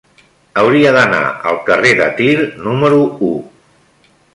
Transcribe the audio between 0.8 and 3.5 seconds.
d'anar al carrer de Tir número u.